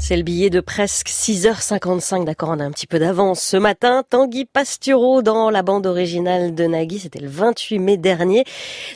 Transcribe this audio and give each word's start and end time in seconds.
C'est 0.00 0.16
le 0.16 0.22
billet 0.22 0.48
de 0.48 0.60
presque 0.60 1.08
6h55, 1.08 2.24
d'accord, 2.24 2.50
on 2.50 2.60
a 2.60 2.64
un 2.64 2.70
petit 2.70 2.86
peu 2.86 2.98
d'avance. 2.98 3.42
Ce 3.42 3.56
matin, 3.56 4.04
Tanguy 4.08 4.46
Pastureau 4.46 5.22
dans 5.22 5.50
la 5.50 5.62
bande 5.62 5.86
originale 5.86 6.54
de 6.54 6.64
Nagui, 6.64 7.00
c'était 7.00 7.18
le 7.18 7.28
28 7.28 7.78
mai 7.78 7.96
dernier. 7.96 8.44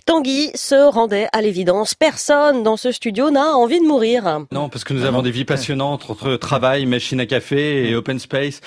Tanguy 0.06 0.50
se 0.54 0.90
rendait 0.90 1.28
à 1.32 1.42
l'évidence. 1.42 1.94
Personne 1.94 2.62
dans 2.62 2.76
ce 2.76 2.92
studio 2.92 3.30
n'a 3.30 3.54
envie 3.56 3.80
de 3.80 3.86
mourir. 3.86 4.46
Non, 4.52 4.68
parce 4.68 4.84
que 4.84 4.94
nous 4.94 5.04
avons 5.04 5.22
des 5.22 5.30
vies 5.30 5.44
passionnantes 5.44 6.08
entre 6.08 6.36
travail, 6.36 6.86
machine 6.86 7.20
à 7.20 7.26
café 7.26 7.90
et 7.90 7.94
open 7.94 8.18
space. 8.18 8.60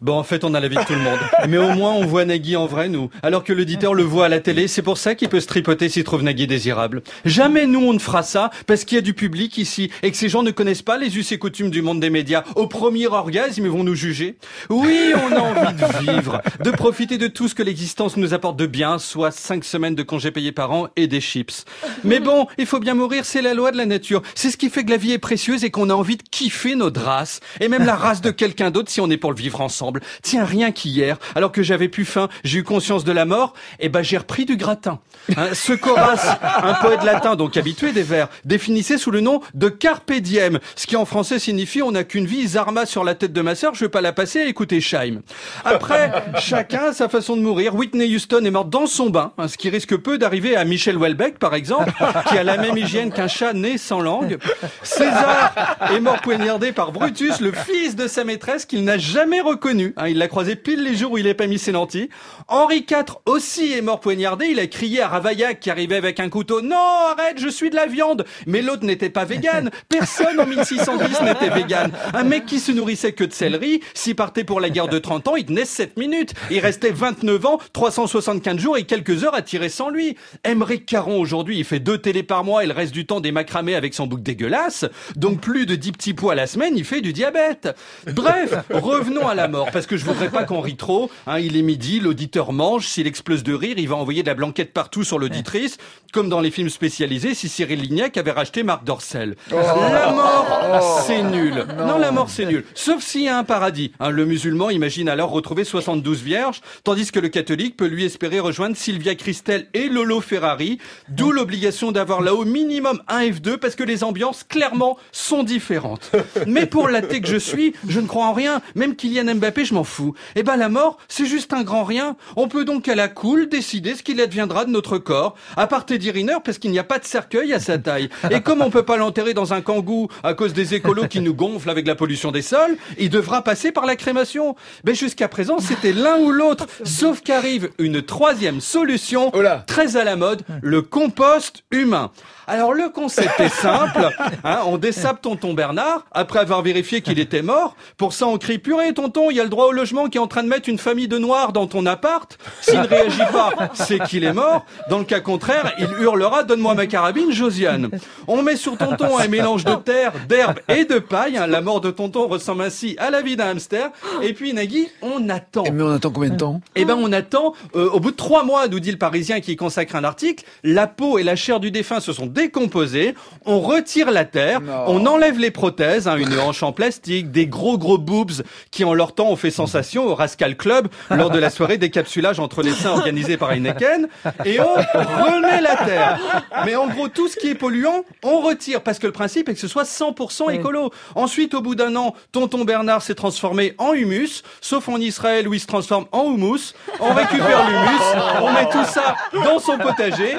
Bon, 0.00 0.18
en 0.18 0.24
fait, 0.24 0.44
on 0.44 0.54
a 0.54 0.60
la 0.60 0.68
vie 0.68 0.76
de 0.76 0.84
tout 0.84 0.92
le 0.92 0.98
monde. 1.00 1.18
Mais 1.48 1.58
au 1.58 1.70
moins, 1.70 1.92
on 1.92 2.04
voit 2.04 2.24
Nagui 2.24 2.56
en 2.56 2.66
vrai, 2.66 2.88
nous. 2.88 3.10
Alors 3.22 3.44
que 3.44 3.52
l'auditeur 3.52 3.94
le 3.94 4.02
voit 4.02 4.26
à 4.26 4.28
la 4.28 4.40
télé, 4.40 4.68
c'est 4.68 4.82
pour 4.82 4.98
ça 4.98 5.14
qu'il 5.14 5.28
peut 5.28 5.40
se 5.40 5.46
tripoter 5.46 5.88
s'il 5.88 6.04
trouve 6.04 6.22
Nagui 6.22 6.46
désirable. 6.46 7.02
Jamais 7.24 7.66
nous, 7.66 7.80
on 7.80 7.92
ne 7.92 7.98
fera 7.98 8.22
ça, 8.22 8.50
parce 8.66 8.84
qu'il 8.84 8.96
y 8.96 8.98
a 8.98 9.02
du 9.02 9.14
public 9.14 9.58
ici, 9.58 9.90
et 10.02 10.10
que 10.10 10.16
ces 10.16 10.28
gens 10.28 10.42
ne 10.42 10.50
connaissent 10.50 10.82
pas 10.82 10.98
les 10.98 11.16
us 11.16 11.32
et 11.32 11.38
coutumes 11.38 11.70
du 11.70 11.82
monde 11.82 12.00
des 12.00 12.10
médias. 12.10 12.44
Au 12.56 12.66
premier 12.66 13.06
orgasme, 13.06 13.64
ils 13.64 13.70
vont 13.70 13.84
nous 13.84 13.94
juger. 13.94 14.36
Oui, 14.70 15.12
on 15.14 15.32
a 15.32 15.40
envie 15.40 15.74
de 15.74 16.12
vivre, 16.12 16.40
de 16.62 16.70
profiter 16.70 17.18
de 17.18 17.28
tout 17.28 17.48
ce 17.48 17.54
que 17.54 17.62
l'existence 17.62 18.16
nous 18.16 18.34
apporte 18.34 18.56
de 18.56 18.66
bien, 18.66 18.98
soit 18.98 19.30
cinq 19.30 19.64
semaines 19.64 19.94
de 19.94 20.02
congés 20.02 20.30
payés 20.30 20.52
par 20.52 20.72
an 20.72 20.88
et 20.96 21.06
des 21.06 21.20
chips. 21.20 21.64
Mais 22.02 22.20
bon, 22.20 22.46
il 22.58 22.66
faut 22.66 22.80
bien 22.80 22.94
mourir, 22.94 23.24
c'est 23.24 23.42
la 23.42 23.54
loi 23.54 23.70
de 23.70 23.76
la 23.76 23.86
nature. 23.86 24.22
C'est 24.34 24.50
ce 24.50 24.56
qui 24.56 24.70
fait 24.70 24.84
que 24.84 24.90
la 24.90 24.96
vie 24.96 25.12
est 25.12 25.18
précieuse 25.18 25.64
et 25.64 25.70
qu'on 25.70 25.90
a 25.90 25.94
envie 25.94 26.16
de 26.16 26.22
kiffer 26.30 26.74
notre 26.74 27.00
race, 27.02 27.40
et 27.60 27.68
même 27.68 27.84
la 27.84 27.94
race 27.94 28.20
de 28.20 28.30
quelqu'un 28.30 28.70
d'autre 28.70 28.90
si 28.90 29.00
on 29.00 29.10
est 29.10 29.16
pour 29.16 29.30
le 29.30 29.38
vivre 29.38 29.60
ensemble. 29.60 29.83
Tiens, 30.22 30.44
rien 30.44 30.72
qu'hier, 30.72 31.18
alors 31.34 31.52
que 31.52 31.62
j'avais 31.62 31.88
plus 31.88 32.04
faim, 32.04 32.28
j'ai 32.42 32.60
eu 32.60 32.64
conscience 32.64 33.04
de 33.04 33.12
la 33.12 33.24
mort, 33.24 33.54
et 33.78 33.86
eh 33.86 33.88
ben 33.88 34.02
j'ai 34.02 34.18
repris 34.18 34.44
du 34.44 34.56
gratin. 34.56 35.00
Hein, 35.36 35.48
ce 35.52 35.72
Coras, 35.72 36.38
un 36.62 36.74
poète 36.74 37.02
latin 37.02 37.36
donc 37.36 37.56
habitué 37.56 37.92
des 37.92 38.02
vers, 38.02 38.28
définissait 38.44 38.98
sous 38.98 39.10
le 39.10 39.20
nom 39.20 39.40
de 39.54 39.68
carpe 39.68 40.12
diem, 40.12 40.58
ce 40.76 40.86
qui 40.86 40.96
en 40.96 41.04
français 41.04 41.38
signifie 41.38 41.82
on 41.82 41.92
n'a 41.92 42.04
qu'une 42.04 42.26
vie, 42.26 42.46
Zarma 42.46 42.86
sur 42.86 43.04
la 43.04 43.14
tête 43.14 43.32
de 43.32 43.40
ma 43.40 43.54
sœur, 43.54 43.74
je 43.74 43.84
vais 43.84 43.90
pas 43.90 44.00
la 44.00 44.12
passer 44.12 44.40
à 44.40 44.46
écouter 44.46 44.80
Scheim. 44.80 45.22
Après, 45.64 46.12
chacun 46.38 46.90
a 46.90 46.92
sa 46.92 47.08
façon 47.08 47.36
de 47.36 47.42
mourir. 47.42 47.74
Whitney 47.74 48.14
Houston 48.14 48.44
est 48.44 48.50
morte 48.50 48.70
dans 48.70 48.86
son 48.86 49.10
bain, 49.10 49.32
hein, 49.38 49.48
ce 49.48 49.56
qui 49.56 49.70
risque 49.70 49.96
peu 49.96 50.18
d'arriver 50.18 50.56
à 50.56 50.64
Michel 50.64 50.96
Houellebecq 50.96 51.38
par 51.38 51.54
exemple, 51.54 51.92
qui 52.28 52.38
a 52.38 52.42
la 52.42 52.56
même 52.56 52.76
hygiène 52.76 53.12
qu'un 53.12 53.28
chat 53.28 53.52
né 53.52 53.78
sans 53.78 54.00
langue. 54.00 54.38
César 54.82 55.54
est 55.90 56.00
mort 56.00 56.20
poignardé 56.20 56.72
par 56.72 56.92
Brutus, 56.92 57.40
le 57.40 57.52
fils 57.52 57.96
de 57.96 58.06
sa 58.06 58.24
maîtresse 58.24 58.66
qu'il 58.66 58.84
n'a 58.84 58.98
jamais 58.98 59.40
reconnu 59.40 59.73
Hein, 59.96 60.08
il 60.08 60.18
l'a 60.18 60.28
croisé 60.28 60.56
pile 60.56 60.82
les 60.82 60.96
jours 60.96 61.12
où 61.12 61.18
il 61.18 61.26
est 61.26 61.34
pas 61.34 61.46
mis 61.46 61.58
ses 61.58 61.72
lentilles. 61.72 62.08
Henri 62.48 62.86
IV 62.88 63.16
aussi 63.26 63.72
est 63.72 63.82
mort 63.82 64.00
poignardé. 64.00 64.46
Il 64.46 64.60
a 64.60 64.66
crié 64.66 65.00
à 65.02 65.08
Ravaillac 65.08 65.60
qui 65.60 65.70
arrivait 65.70 65.96
avec 65.96 66.20
un 66.20 66.28
couteau. 66.28 66.60
Non, 66.60 66.76
arrête, 66.76 67.38
je 67.38 67.48
suis 67.48 67.70
de 67.70 67.76
la 67.76 67.86
viande. 67.86 68.24
Mais 68.46 68.62
l'autre 68.62 68.84
n'était 68.84 69.10
pas 69.10 69.24
vegan. 69.24 69.70
Personne 69.88 70.40
en 70.40 70.46
1610 70.46 71.22
n'était 71.22 71.50
vegan. 71.50 71.90
Un 72.12 72.24
mec 72.24 72.46
qui 72.46 72.60
se 72.60 72.72
nourrissait 72.72 73.12
que 73.12 73.24
de 73.24 73.32
céleri, 73.32 73.80
s'il 73.94 74.16
partait 74.16 74.44
pour 74.44 74.60
la 74.60 74.70
guerre 74.70 74.88
de 74.88 74.98
30 74.98 75.28
ans, 75.28 75.36
il 75.36 75.46
tenait 75.46 75.64
7 75.64 75.96
minutes. 75.96 76.34
Il 76.50 76.60
restait 76.60 76.90
29 76.90 77.46
ans, 77.46 77.58
375 77.72 78.58
jours 78.58 78.76
et 78.76 78.84
quelques 78.84 79.24
heures 79.24 79.34
à 79.34 79.42
tirer 79.42 79.68
sans 79.68 79.90
lui. 79.90 80.16
Émeric 80.44 80.86
Caron 80.86 81.20
aujourd'hui, 81.20 81.58
il 81.58 81.64
fait 81.64 81.80
deux 81.80 81.98
télés 81.98 82.22
par 82.22 82.44
mois 82.44 82.64
et 82.64 82.66
le 82.66 82.72
reste 82.72 82.92
du 82.92 83.06
temps 83.06 83.20
des 83.20 83.32
macramés 83.32 83.74
avec 83.74 83.94
son 83.94 84.06
bouc 84.06 84.22
dégueulasse. 84.22 84.84
Donc 85.16 85.40
plus 85.40 85.66
de 85.66 85.74
10 85.74 85.92
petits 85.92 86.14
pois 86.14 86.32
à 86.32 86.36
la 86.36 86.46
semaine, 86.46 86.76
il 86.76 86.84
fait 86.84 87.00
du 87.00 87.12
diabète. 87.12 87.68
Bref, 88.12 88.54
revenons 88.70 89.26
à 89.26 89.34
la 89.34 89.48
mort 89.48 89.63
parce 89.72 89.86
que 89.86 89.96
je 89.96 90.04
voudrais 90.04 90.30
pas 90.30 90.44
qu'on 90.44 90.60
rit 90.60 90.76
trop. 90.76 91.10
Hein, 91.26 91.38
il 91.38 91.56
est 91.56 91.62
midi, 91.62 92.00
l'auditeur 92.00 92.52
mange. 92.52 92.86
S'il 92.86 93.06
explose 93.06 93.42
de 93.42 93.54
rire, 93.54 93.76
il 93.78 93.88
va 93.88 93.96
envoyer 93.96 94.22
de 94.22 94.28
la 94.28 94.34
blanquette 94.34 94.72
partout 94.72 95.04
sur 95.04 95.18
l'auditrice, 95.18 95.78
comme 96.12 96.28
dans 96.28 96.40
les 96.40 96.50
films 96.50 96.68
spécialisés 96.68 97.34
si 97.34 97.48
Cyril 97.48 97.80
Lignac 97.80 98.16
avait 98.16 98.30
racheté 98.30 98.62
Marc 98.62 98.84
Dorcel. 98.84 99.36
Oh. 99.52 99.56
la 99.56 100.12
mort, 100.12 100.46
oh. 100.80 101.02
c'est 101.06 101.22
nul. 101.22 101.66
Non. 101.76 101.98
la 101.98 102.10
mort, 102.10 102.30
c'est 102.30 102.46
nul. 102.46 102.64
Sauf 102.74 103.02
s'il 103.02 103.22
y 103.22 103.28
a 103.28 103.38
un 103.38 103.44
paradis. 103.44 103.92
Hein, 104.00 104.10
le 104.10 104.24
musulman 104.24 104.70
imagine 104.70 105.08
alors 105.08 105.30
retrouver 105.30 105.64
72 105.64 106.22
vierges, 106.22 106.60
tandis 106.82 107.10
que 107.10 107.20
le 107.20 107.28
catholique 107.28 107.76
peut 107.76 107.86
lui 107.86 108.04
espérer 108.04 108.40
rejoindre 108.40 108.76
Sylvia 108.76 109.14
Christel 109.14 109.66
et 109.74 109.88
Lolo 109.88 110.20
Ferrari, 110.20 110.78
d'où 111.08 111.32
l'obligation 111.32 111.92
d'avoir 111.92 112.20
là 112.20 112.34
au 112.34 112.44
minimum 112.44 113.00
un 113.08 113.20
F2 113.20 113.56
parce 113.56 113.74
que 113.74 113.84
les 113.84 114.04
ambiances 114.04 114.44
clairement 114.44 114.98
sont 115.12 115.42
différentes. 115.42 116.12
Mais 116.46 116.66
pour 116.66 116.88
l'athée 116.88 117.20
que 117.20 117.28
je 117.28 117.36
suis, 117.36 117.74
je 117.88 118.00
ne 118.00 118.06
crois 118.06 118.26
en 118.26 118.32
rien, 118.32 118.60
même 118.74 118.96
Kylian 118.96 119.34
Mbappé 119.36 119.53
je 119.62 119.74
m'en 119.74 119.84
fous. 119.84 120.14
Eh 120.34 120.42
ben 120.42 120.56
la 120.56 120.68
mort, 120.68 120.96
c'est 121.08 121.26
juste 121.26 121.52
un 121.52 121.62
grand 121.62 121.84
rien. 121.84 122.16
On 122.36 122.48
peut 122.48 122.64
donc 122.64 122.88
à 122.88 122.94
la 122.94 123.08
cool 123.08 123.48
décider 123.48 123.94
ce 123.94 124.02
qu'il 124.02 124.20
adviendra 124.20 124.64
de 124.64 124.70
notre 124.70 124.98
corps. 124.98 125.36
À 125.56 125.66
part 125.66 125.86
Teddy 125.86 126.10
Riner, 126.10 126.38
parce 126.42 126.58
qu'il 126.58 126.70
n'y 126.70 126.78
a 126.78 126.84
pas 126.84 126.98
de 126.98 127.04
cercueil 127.04 127.52
à 127.52 127.60
sa 127.60 127.78
taille. 127.78 128.08
Et 128.30 128.40
comme 128.40 128.62
on 128.62 128.70
peut 128.70 128.82
pas 128.82 128.96
l'enterrer 128.96 129.34
dans 129.34 129.52
un 129.52 129.60
kangou 129.60 130.08
à 130.22 130.34
cause 130.34 130.52
des 130.54 130.74
écolos 130.74 131.08
qui 131.08 131.20
nous 131.20 131.34
gonflent 131.34 131.70
avec 131.70 131.86
la 131.86 131.94
pollution 131.94 132.32
des 132.32 132.42
sols, 132.42 132.76
il 132.98 133.10
devra 133.10 133.42
passer 133.42 133.70
par 133.70 133.86
la 133.86 133.96
crémation. 133.96 134.56
Mais 134.84 134.94
jusqu'à 134.94 135.28
présent, 135.28 135.58
c'était 135.58 135.92
l'un 135.92 136.18
ou 136.18 136.30
l'autre. 136.30 136.66
Sauf 136.84 137.20
qu'arrive 137.20 137.70
une 137.78 138.02
troisième 138.02 138.60
solution, 138.60 139.30
très 139.66 139.96
à 139.96 140.04
la 140.04 140.16
mode, 140.16 140.42
le 140.62 140.82
compost 140.82 141.64
humain. 141.70 142.10
Alors 142.46 142.74
le 142.74 142.90
concept 142.90 143.40
est 143.40 143.48
simple, 143.48 144.10
hein, 144.44 144.60
on 144.66 144.76
dessape 144.76 145.22
tonton 145.22 145.54
Bernard, 145.54 146.04
après 146.12 146.40
avoir 146.40 146.60
vérifié 146.60 147.00
qu'il 147.00 147.18
était 147.18 147.40
mort, 147.40 147.74
pour 147.96 148.12
ça 148.12 148.26
on 148.26 148.36
crie 148.36 148.58
purée 148.58 148.92
tonton, 148.92 149.30
il 149.30 149.38
y 149.38 149.40
a 149.40 149.43
le 149.44 149.50
droit 149.50 149.66
au 149.66 149.72
logement 149.72 150.08
qui 150.08 150.18
est 150.18 150.20
en 150.20 150.26
train 150.26 150.42
de 150.42 150.48
mettre 150.48 150.68
une 150.68 150.78
famille 150.78 151.08
de 151.08 151.18
noirs 151.18 151.52
dans 151.52 151.66
ton 151.66 151.86
appart, 151.86 152.36
s'il 152.60 152.80
ne 152.80 152.86
réagit 152.86 153.18
pas, 153.32 153.70
c'est 153.74 154.02
qu'il 154.04 154.24
est 154.24 154.32
mort, 154.32 154.64
dans 154.90 154.98
le 154.98 155.04
cas 155.04 155.20
contraire, 155.20 155.72
il 155.78 155.88
hurlera 156.02 156.42
donne-moi 156.42 156.74
ma 156.74 156.86
carabine 156.86 157.32
Josiane. 157.32 157.90
On 158.26 158.42
met 158.42 158.56
sur 158.56 158.76
tonton 158.76 159.18
un 159.18 159.28
mélange 159.28 159.64
de 159.64 159.74
terre, 159.74 160.12
d'herbe 160.28 160.58
et 160.68 160.84
de 160.84 160.98
paille, 160.98 161.36
hein. 161.36 161.46
la 161.46 161.60
mort 161.60 161.80
de 161.80 161.90
tonton 161.90 162.26
ressemble 162.26 162.62
ainsi 162.62 162.96
à 162.98 163.10
la 163.10 163.22
vie 163.22 163.36
d'un 163.36 163.50
hamster, 163.50 163.90
et 164.22 164.32
puis 164.32 164.52
Nagui, 164.52 164.88
on 165.02 165.28
attend. 165.28 165.64
Mais 165.72 165.82
on 165.82 165.90
attend 165.90 166.10
combien 166.10 166.30
de 166.30 166.36
temps? 166.36 166.60
Eh 166.74 166.84
ben 166.84 166.96
on 166.98 167.12
attend, 167.12 167.54
euh, 167.76 167.90
au 167.90 168.00
bout 168.00 168.10
de 168.10 168.16
trois 168.16 168.44
mois, 168.44 168.68
nous 168.68 168.80
dit 168.80 168.90
le 168.90 168.98
Parisien 168.98 169.40
qui 169.40 169.56
consacre 169.56 169.96
un 169.96 170.04
article, 170.04 170.44
la 170.62 170.86
peau 170.86 171.18
et 171.18 171.22
la 171.22 171.36
chair 171.36 171.60
du 171.60 171.70
défunt 171.70 172.00
se 172.00 172.12
sont 172.12 172.26
décomposé, 172.26 173.14
on 173.44 173.60
retire 173.60 174.10
la 174.10 174.24
terre, 174.24 174.60
on 174.86 175.06
enlève 175.06 175.38
les 175.38 175.50
prothèses, 175.50 176.08
hein, 176.08 176.16
une 176.16 176.38
hanche 176.40 176.62
en 176.62 176.72
plastique, 176.72 177.30
des 177.30 177.46
gros 177.46 177.78
gros 177.78 177.98
boobs 177.98 178.42
qui 178.70 178.84
en 178.84 178.94
leur 178.94 179.14
temps 179.14 179.30
ont 179.34 179.36
fait 179.36 179.50
sensation 179.50 180.06
au 180.06 180.14
Rascal 180.14 180.56
Club 180.56 180.86
lors 181.10 181.28
de 181.28 181.40
la 181.40 181.50
soirée 181.50 181.76
décapsulage 181.76 182.38
entre 182.38 182.62
les 182.62 182.70
seins 182.70 182.92
organisée 182.92 183.36
par 183.36 183.50
Heineken, 183.50 184.06
et 184.44 184.60
on 184.60 184.74
remet 184.74 185.60
la 185.60 185.76
terre. 185.76 186.20
Mais 186.64 186.76
en 186.76 186.86
gros, 186.86 187.08
tout 187.08 187.26
ce 187.26 187.36
qui 187.36 187.48
est 187.48 187.56
polluant, 187.56 188.04
on 188.22 188.40
retire, 188.40 188.80
parce 188.82 189.00
que 189.00 189.06
le 189.06 189.12
principe 189.12 189.48
est 189.48 189.54
que 189.54 189.60
ce 189.60 189.66
soit 189.66 189.82
100% 189.82 190.52
écolo. 190.52 190.92
Ensuite, 191.16 191.54
au 191.54 191.60
bout 191.60 191.74
d'un 191.74 191.96
an, 191.96 192.14
tonton 192.30 192.64
Bernard 192.64 193.02
s'est 193.02 193.16
transformé 193.16 193.74
en 193.78 193.92
humus, 193.92 194.44
sauf 194.60 194.88
en 194.88 194.98
Israël 194.98 195.48
où 195.48 195.54
il 195.54 195.60
se 195.60 195.66
transforme 195.66 196.06
en 196.12 196.26
houmous. 196.26 196.74
On 197.00 197.12
récupère 197.12 197.68
l'humus, 197.68 198.40
on 198.40 198.52
met 198.52 198.68
tout 198.70 198.84
ça 198.84 199.16
dans 199.32 199.58
son 199.58 199.78
potager, 199.78 200.36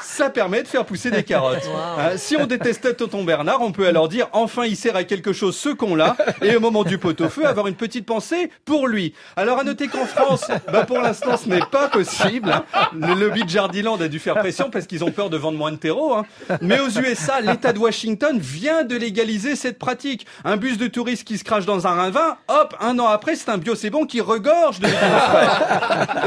ça 0.00 0.30
permet 0.30 0.62
de 0.62 0.68
faire 0.68 0.86
pousser 0.86 1.10
des 1.10 1.24
carottes. 1.24 1.68
Hein, 1.98 2.16
si 2.16 2.36
on 2.36 2.46
détestait 2.46 2.94
Tonton 2.94 3.24
Bernard, 3.24 3.60
on 3.60 3.72
peut 3.72 3.86
alors 3.86 4.08
dire 4.08 4.28
enfin 4.32 4.64
il 4.64 4.76
sert 4.76 4.96
à 4.96 5.04
quelque 5.04 5.34
chose 5.34 5.56
ce 5.56 5.68
qu'on 5.68 5.94
l'a 5.94 6.16
et 6.42 6.56
au 6.56 6.60
moment 6.60 6.84
du 6.84 6.96
pot-au-feu 6.96 7.46
avoir 7.46 7.66
une 7.66 7.74
petite 7.74 8.06
pensée 8.06 8.29
pour 8.64 8.88
lui. 8.88 9.14
Alors 9.36 9.58
à 9.58 9.64
noter 9.64 9.88
qu'en 9.88 10.06
France, 10.06 10.46
bah 10.72 10.84
pour 10.84 11.00
l'instant 11.00 11.36
ce 11.36 11.48
n'est 11.48 11.60
pas 11.60 11.88
possible. 11.88 12.50
Hein. 12.52 12.64
Le 12.94 13.14
lobby 13.14 13.44
de 13.44 13.48
Jardiland 13.48 14.00
a 14.00 14.08
dû 14.08 14.18
faire 14.18 14.36
pression 14.36 14.70
parce 14.70 14.86
qu'ils 14.86 15.04
ont 15.04 15.10
peur 15.10 15.30
de 15.30 15.36
vendre 15.36 15.58
moins 15.58 15.72
de 15.72 15.76
terreau. 15.76 16.14
Hein. 16.14 16.26
Mais 16.60 16.80
aux 16.80 16.90
USA, 16.90 17.40
l'État 17.40 17.72
de 17.72 17.78
Washington 17.78 18.38
vient 18.38 18.84
de 18.84 18.96
légaliser 18.96 19.56
cette 19.56 19.78
pratique. 19.78 20.26
Un 20.44 20.56
bus 20.56 20.78
de 20.78 20.86
touristes 20.86 21.24
qui 21.24 21.38
se 21.38 21.44
crache 21.44 21.66
dans 21.66 21.86
un 21.86 21.94
ravin, 21.94 22.36
hop, 22.48 22.76
un 22.80 22.98
an 22.98 23.06
après 23.06 23.36
c'est 23.36 23.50
un 23.50 23.58
bio 23.58 23.74
c'est 23.74 23.90
bon 23.90 24.06
qui 24.06 24.20
regorge 24.20 24.80
de 24.80 24.88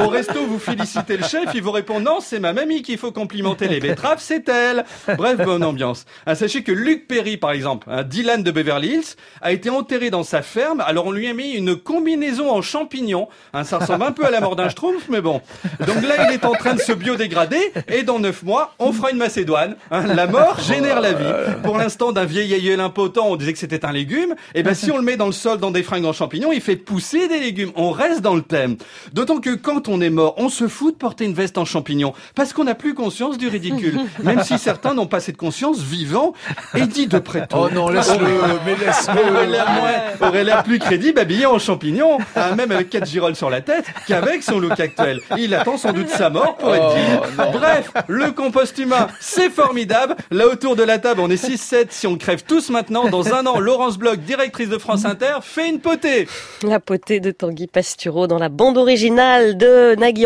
Au 0.03 0.07
resto, 0.07 0.45
vous 0.45 0.59
félicitez 0.59 1.17
le 1.17 1.23
chef, 1.23 1.49
il 1.53 1.61
vous 1.61 1.71
répond 1.71 1.99
non, 1.99 2.19
c'est 2.19 2.39
ma 2.39 2.53
mamie 2.53 2.81
qu'il 2.81 2.97
faut 2.97 3.11
complimenter 3.11 3.67
les 3.67 3.79
betteraves, 3.79 4.19
c'est 4.19 4.47
elle. 4.49 4.85
Bref, 5.17 5.37
bonne 5.37 5.63
ambiance. 5.63 6.05
Ah, 6.25 6.35
sachez 6.35 6.63
que 6.63 6.71
Luc 6.71 7.07
Perry, 7.07 7.37
par 7.37 7.51
exemple, 7.51 7.87
un 7.89 8.03
Dylan 8.03 8.43
de 8.43 8.51
Beverly 8.51 8.95
Hills, 8.95 9.15
a 9.41 9.51
été 9.51 9.69
enterré 9.69 10.09
dans 10.09 10.23
sa 10.23 10.41
ferme. 10.41 10.81
Alors 10.81 11.07
on 11.07 11.11
lui 11.11 11.27
a 11.27 11.33
mis 11.33 11.51
une 11.51 11.75
combinaison 11.93 12.49
en 12.49 12.63
champignons. 12.63 13.27
Hein, 13.53 13.63
ça 13.63 13.77
ressemble 13.77 14.03
un 14.03 14.11
peu 14.11 14.25
à 14.25 14.31
la 14.31 14.41
mort 14.41 14.55
d'un 14.55 14.67
schtroumpf, 14.67 15.09
mais 15.09 15.21
bon. 15.21 15.41
Donc 15.85 16.01
là, 16.01 16.27
il 16.27 16.33
est 16.33 16.43
en 16.43 16.53
train 16.53 16.73
de 16.73 16.79
se 16.79 16.91
biodégrader 16.91 17.71
et 17.87 18.01
dans 18.01 18.17
neuf 18.17 18.41
mois, 18.41 18.73
on 18.79 18.91
fera 18.91 19.11
une 19.11 19.17
Macédoine. 19.17 19.75
Hein, 19.91 20.07
la 20.07 20.25
mort 20.25 20.59
génère 20.59 21.01
la 21.01 21.13
vie. 21.13 21.33
Pour 21.63 21.77
l'instant, 21.77 22.11
d'un 22.11 22.25
vieil 22.25 22.51
aïeul 22.51 22.79
impotent, 22.79 23.27
on 23.27 23.35
disait 23.35 23.53
que 23.53 23.59
c'était 23.59 23.85
un 23.85 23.91
légume. 23.91 24.31
Et 24.55 24.59
eh 24.59 24.63
ben 24.63 24.73
si 24.73 24.89
on 24.91 24.97
le 24.97 25.03
met 25.03 25.17
dans 25.17 25.27
le 25.27 25.33
sol 25.33 25.59
dans 25.59 25.69
des 25.69 25.83
fringues 25.83 26.05
en 26.05 26.13
champignons, 26.13 26.51
il 26.51 26.61
fait 26.61 26.75
pousser 26.75 27.27
des 27.27 27.39
légumes. 27.39 27.71
On 27.75 27.91
reste 27.91 28.21
dans 28.21 28.33
le 28.33 28.41
thème. 28.41 28.77
D'autant 29.13 29.39
que 29.39 29.53
quand 29.53 29.87
on 29.87 30.01
est 30.01 30.09
mort, 30.09 30.33
on 30.37 30.49
se 30.49 30.67
fout 30.67 30.95
de 30.95 30.97
porter 30.97 31.25
une 31.25 31.35
veste 31.35 31.59
en 31.59 31.65
champignons 31.65 32.13
parce 32.33 32.53
qu'on 32.53 32.63
n'a 32.63 32.75
plus 32.75 32.95
conscience 32.95 33.37
du 33.37 33.49
ridicule. 33.49 33.99
Même 34.23 34.41
si 34.41 34.57
certains 34.57 34.95
n'ont 34.95 35.05
pas 35.05 35.19
cette 35.19 35.37
conscience 35.37 35.79
vivant 35.79 36.33
et 36.73 36.87
dit 36.87 37.05
de 37.05 37.19
près 37.19 37.47
Oh 37.53 37.69
non, 37.71 37.89
laisse-le, 37.89 38.25
mais 38.65 38.75
laisse-le. 38.83 40.25
Aurait 40.25 40.43
l'air 40.43 40.63
plus 40.63 40.79
crédible 40.79 41.19
habillé 41.19 41.45
en 41.45 41.59
champignons 41.59 41.72
champignons, 41.73 42.19
hein, 42.35 42.55
même 42.55 42.71
avec 42.71 42.91
quatre 42.91 43.07
girolles 43.07 43.35
sur 43.35 43.49
la 43.49 43.61
tête, 43.61 43.85
qu'avec 44.07 44.43
son 44.43 44.59
look 44.59 44.79
actuel. 44.79 45.21
Il 45.37 45.55
attend 45.55 45.77
sans 45.77 45.91
doute 45.91 46.09
sa 46.09 46.29
mort 46.29 46.55
pour 46.57 46.75
être 46.75 46.93
dit. 46.93 47.35
Bref, 47.51 47.91
le 48.07 48.31
compost 48.31 48.77
humain, 48.77 49.07
c'est 49.19 49.49
formidable. 49.49 50.15
Là 50.29 50.47
autour 50.47 50.75
de 50.75 50.83
la 50.83 50.99
table, 50.99 51.19
on 51.19 51.31
est 51.31 51.43
6-7. 51.43 51.87
Si 51.89 52.05
on 52.05 52.15
crève 52.15 52.43
tous 52.43 52.69
maintenant, 52.69 53.09
dans 53.09 53.33
un 53.33 53.47
an, 53.47 53.59
Laurence 53.59 53.97
Bloch, 53.97 54.19
directrice 54.19 54.69
de 54.69 54.77
France 54.77 55.05
Inter, 55.05 55.39
fait 55.41 55.67
une 55.67 55.79
potée. 55.79 56.27
La 56.61 56.79
potée 56.79 57.19
de 57.19 57.31
Tanguy 57.31 57.65
Pastureau 57.65 58.27
dans 58.27 58.37
la 58.37 58.49
bande 58.49 58.77
originale 58.77 59.57
de 59.57 59.95
Nagui 59.95 60.21